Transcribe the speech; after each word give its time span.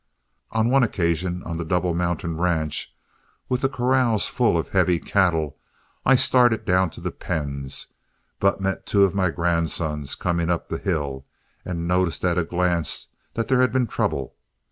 On 0.49 0.69
one 0.71 0.81
occasion, 0.81 1.43
on 1.43 1.57
the 1.57 1.63
Double 1.63 1.93
Mountain 1.93 2.37
ranch, 2.37 2.95
with 3.47 3.61
the 3.61 3.69
corrals 3.69 4.25
full 4.25 4.57
of 4.57 4.69
heavy 4.69 4.97
cattle, 4.97 5.59
I 6.07 6.15
started 6.15 6.65
down 6.65 6.89
to 6.97 7.01
the 7.01 7.11
pens, 7.11 7.85
but 8.39 8.59
met 8.59 8.87
two 8.87 9.03
of 9.03 9.13
my 9.13 9.29
grandsons 9.29 10.15
coming 10.15 10.49
up 10.49 10.69
the 10.69 10.79
hill, 10.79 11.27
and 11.63 11.87
noticed 11.87 12.25
at 12.25 12.39
a 12.39 12.43
glance 12.43 13.09
that 13.35 13.47
there 13.47 13.61
had 13.61 13.71
been 13.71 13.85
trouble. 13.85 14.35